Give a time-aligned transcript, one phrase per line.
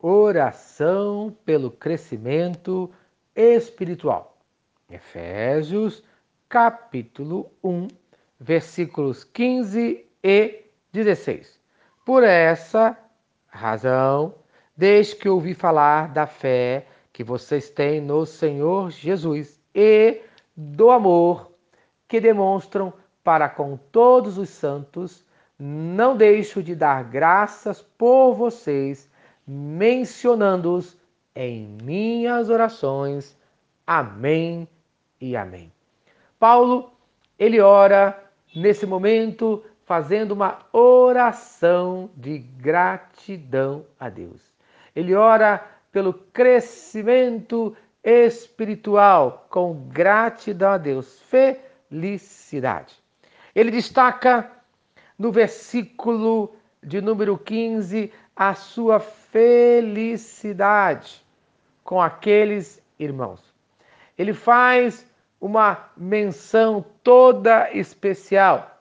[0.00, 2.90] oração pelo crescimento
[3.34, 4.38] espiritual.
[4.88, 6.02] Efésios,
[6.48, 7.88] capítulo 1,
[8.38, 11.60] versículos 15 e 16.
[12.04, 12.96] Por essa
[13.46, 14.34] razão,
[14.76, 20.22] desde que ouvi falar da fé que vocês têm no Senhor Jesus e
[20.56, 21.52] do amor
[22.08, 22.92] que demonstram
[23.22, 25.24] para com todos os santos,
[25.58, 29.09] não deixo de dar graças por vocês,
[29.50, 30.96] mencionando-os
[31.34, 33.36] em minhas orações.
[33.84, 34.68] Amém
[35.20, 35.72] e amém.
[36.38, 36.92] Paulo,
[37.36, 38.16] ele ora
[38.54, 44.40] nesse momento fazendo uma oração de gratidão a Deus.
[44.94, 52.94] Ele ora pelo crescimento espiritual com gratidão a Deus, felicidade.
[53.52, 54.48] Ele destaca
[55.18, 61.24] no versículo de número 15 a sua felicidade
[61.84, 63.54] com aqueles irmãos.
[64.16, 65.06] Ele faz
[65.38, 68.80] uma menção toda especial: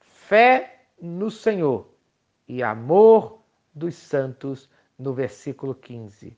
[0.00, 1.86] fé no Senhor
[2.48, 3.38] e amor
[3.72, 6.36] dos santos, no versículo 15.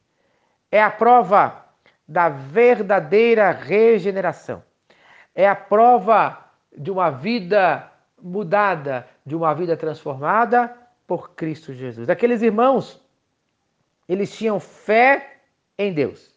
[0.70, 1.64] É a prova
[2.06, 4.62] da verdadeira regeneração.
[5.34, 6.44] É a prova
[6.76, 7.90] de uma vida
[8.20, 10.76] mudada, de uma vida transformada
[11.10, 12.08] por Cristo Jesus.
[12.08, 13.04] Aqueles irmãos,
[14.08, 15.40] eles tinham fé
[15.76, 16.30] em Deus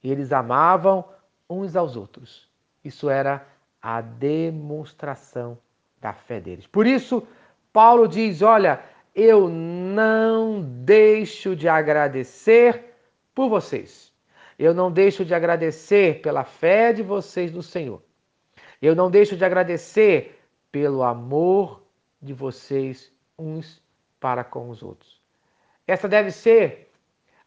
[0.00, 1.04] e eles amavam
[1.50, 2.48] uns aos outros.
[2.84, 3.44] Isso era
[3.82, 5.58] a demonstração
[6.00, 6.68] da fé deles.
[6.68, 7.26] Por isso,
[7.72, 8.80] Paulo diz: Olha,
[9.12, 12.94] eu não deixo de agradecer
[13.34, 14.12] por vocês.
[14.56, 18.00] Eu não deixo de agradecer pela fé de vocês no Senhor.
[18.80, 20.38] Eu não deixo de agradecer
[20.70, 21.82] pelo amor
[22.20, 23.81] de vocês uns
[24.22, 25.20] para com os outros.
[25.86, 26.90] Essa deve ser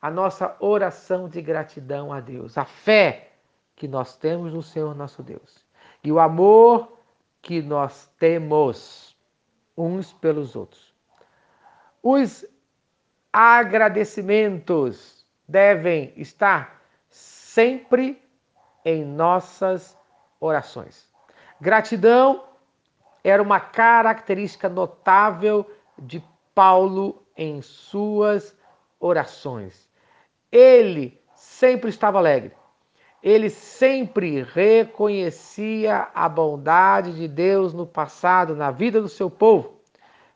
[0.02, 3.32] a nossa oração de gratidão a Deus, a fé
[3.76, 5.66] que nós temos no Senhor nosso Deus
[6.04, 7.00] e o amor
[7.42, 9.16] que nós temos
[9.78, 10.94] uns pelos outros.
[12.04, 12.46] Os
[13.32, 18.22] agradecimentos devem estar sempre
[18.84, 19.98] em nossas
[20.40, 21.10] orações.
[21.60, 22.44] Gratidão
[23.24, 25.66] era uma característica notável
[25.98, 26.24] de
[26.56, 28.56] Paulo em suas
[29.00, 29.90] orações.
[30.50, 32.54] Ele sempre estava alegre.
[33.22, 39.80] Ele sempre reconhecia a bondade de Deus no passado, na vida do seu povo,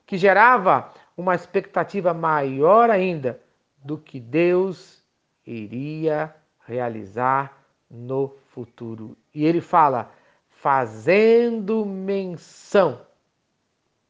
[0.05, 3.39] que gerava uma expectativa maior ainda
[3.77, 5.03] do que Deus
[5.45, 6.35] iria
[6.65, 9.15] realizar no futuro.
[9.33, 10.11] E ele fala:
[10.49, 13.01] fazendo menção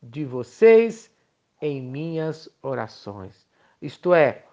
[0.02, 1.12] de vocês
[1.62, 3.47] em minhas orações.
[3.81, 4.44] Isto é,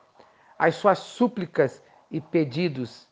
[0.59, 3.09] as suas súplicas e pedidos,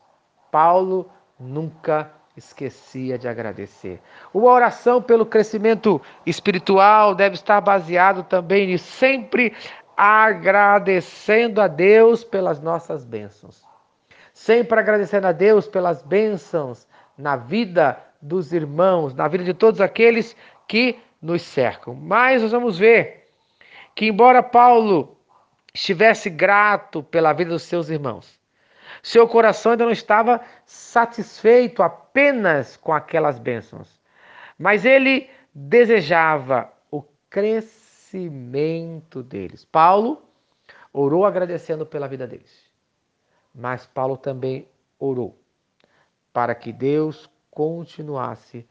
[0.51, 4.01] Paulo nunca esquecia de agradecer.
[4.33, 9.55] Uma oração pelo crescimento espiritual deve estar baseado também em sempre
[9.97, 13.65] agradecendo a Deus pelas nossas bênçãos.
[14.33, 20.37] Sempre agradecendo a Deus pelas bênçãos na vida dos irmãos, na vida de todos aqueles
[20.67, 21.95] que nos cercam.
[21.95, 23.24] Mas nós vamos ver
[23.95, 25.17] que, embora Paulo
[25.73, 28.41] estivesse grato pela vida dos seus irmãos,
[29.03, 34.01] seu coração ainda não estava satisfeito apenas com aquelas bênçãos,
[34.59, 39.65] mas ele desejava o crescimento deles.
[39.65, 40.23] Paulo
[40.93, 42.71] orou agradecendo pela vida deles,
[43.55, 44.69] mas Paulo também
[44.99, 45.39] orou
[46.33, 48.67] para que Deus continuasse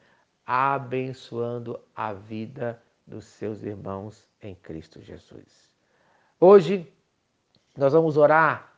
[0.46, 5.70] abençoando a vida dos seus irmãos em Cristo Jesus.
[6.40, 6.92] Hoje
[7.76, 8.74] nós vamos orar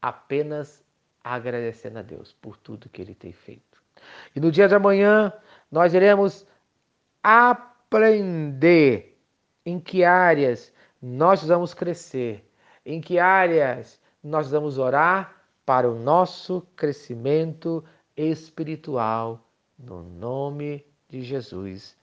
[0.00, 0.84] apenas
[1.22, 3.82] agradecendo a Deus por tudo que ele tem feito.
[4.34, 5.32] E no dia de amanhã
[5.70, 6.46] nós iremos
[7.22, 9.18] aprender
[9.64, 12.44] em que áreas nós vamos crescer,
[12.84, 17.84] em que áreas nós vamos orar para o nosso crescimento
[18.16, 19.46] espiritual,
[19.78, 21.96] no nome de Jesus.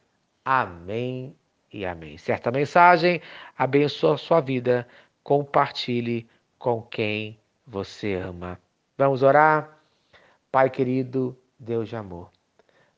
[0.50, 1.36] Amém
[1.74, 2.18] e amém.
[2.18, 3.22] Certa mensagem
[3.58, 4.88] abençoa a sua vida.
[5.22, 6.26] Compartilhe
[6.58, 8.58] com quem você ama.
[8.98, 9.78] Vamos orar?
[10.50, 12.32] Pai querido, Deus de amor,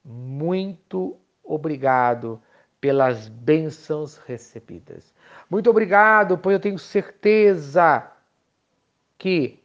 [0.05, 2.39] muito obrigado
[2.79, 5.11] pelas bênçãos recebidas.
[5.49, 8.11] Muito obrigado, pois eu tenho certeza
[9.17, 9.59] que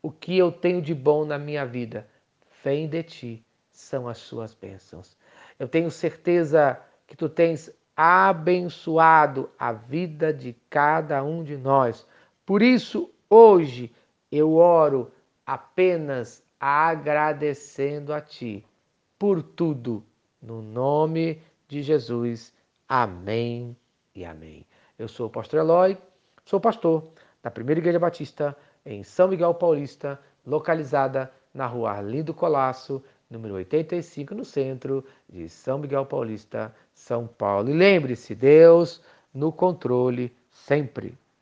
[0.00, 2.08] o que eu tenho de bom na minha vida
[2.62, 5.18] vem de ti, são as suas bênçãos.
[5.58, 12.06] Eu tenho certeza que tu tens abençoado a vida de cada um de nós.
[12.46, 13.94] Por isso, Hoje
[14.32, 15.12] eu oro
[15.44, 18.64] apenas agradecendo a Ti
[19.18, 20.02] por tudo.
[20.40, 22.54] No nome de Jesus.
[22.88, 23.76] Amém
[24.14, 24.64] e amém.
[24.98, 25.98] Eu sou o pastor Eloy,
[26.46, 27.06] sou pastor
[27.42, 28.56] da Primeira Igreja Batista
[28.86, 35.78] em São Miguel Paulista, localizada na rua Arlindo Colasso, número 85, no centro de São
[35.78, 37.70] Miguel Paulista, São Paulo.
[37.70, 39.02] E lembre-se, Deus
[39.32, 41.16] no controle sempre.